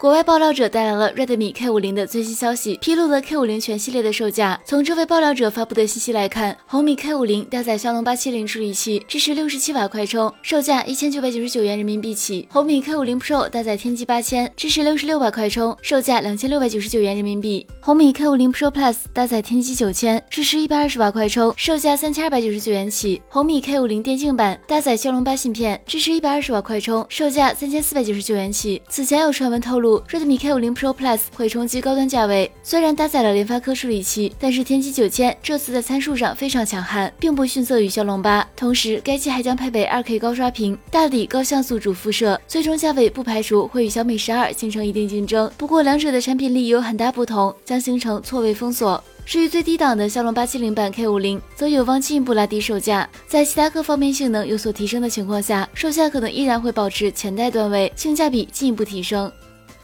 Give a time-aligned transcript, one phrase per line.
[0.00, 4.58] 国外爆料者带来了 Redmi K50 的最新消息，披露了 K50 全系列的售价。
[4.64, 28.80] 从这位爆料者发布的信息来看，红米 K50 搭载骁龙八七零处理器，支持六十七瓦快充，售价一千九百九十九元人民币起；红米 K50 Pro 搭载天玑八千，支持六十六瓦快充，售价两千六百九十九元人民币；红米 K50 Pro Plus 搭载天玑九千，支持一百二十瓦快充，售价三千二百九十九元起；红米 K50 电竞版搭载骁龙八芯片，支持一百二十瓦快充，售价三千四百九十九元起。
[28.88, 29.89] 此前有传闻透露。
[30.08, 38.46] Redmi K50 Pro Plus 会冲击高端价位，虽然搭载了联发科处理器，但是天玑九千这次在参数上非常强悍，并不逊色于骁龙八。
[38.54, 45.50] 同时，该机还将配备 2K 高刷屏、大底高像素主辐射，最终价位不排除会与小米十二形成一定竞争。
[45.56, 49.02] 不过，两者的产品力有很大不同，将形成错位封锁。
[49.26, 59.30] 至于最低档的骁龙八七零版 K50，则有望进一步拉低售价，在其他各方面性能有所提升的情况下，售价可能依然会保持前代段位，性价比进一步提升。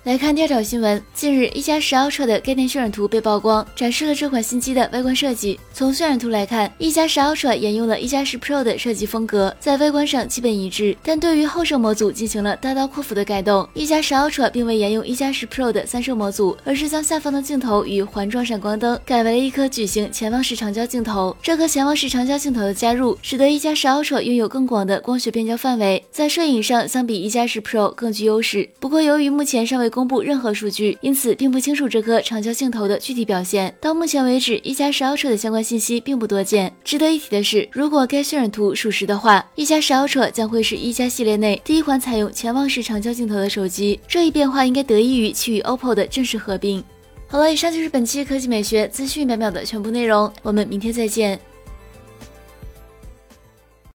[0.07, 5.59] 来看第二条新闻，近日一加十 Ultra 的概念渲染图被曝光，展示了这款新机的外观设计。
[5.73, 13.69] 从渲染图来看，一加十 Ultra 沿用了一加十 Pro 的设计风格，在外观上基本一致，但对于后摄模组进行了大刀阔斧的改动。
[13.75, 21.37] 一加十 Ultra 并未沿用一加十 Pro 的三摄模组，而是将下方的镜头与环状闪光灯改为了一颗矩形潜望式长焦镜头。
[21.43, 28.71] 这颗潜望式长焦镜头的加入，使得一加十 Ultra 拥有更广的光学变焦范围，在摄影上相比一加十 Pro 更具优势。
[28.79, 33.75] 不过，由于目前尚未公布任何数据，因此并不清楚这颗长焦镜头的具体表现。
[33.81, 36.71] 到目前为止，一加十 Ultra 的相关信息并不多见。
[36.85, 43.99] 值得一提的是，如果该渲染图属实的话，一加十 Ultra 将会是一加系列内第一款采用潜望式长焦镜头的手机。
[44.07, 46.85] 这一变化应该得益于其与 OPPO 的正式合并。
[47.27, 51.41] 好了，以上就是本期科技美学资讯秒秒的全部内容，我们明天再见。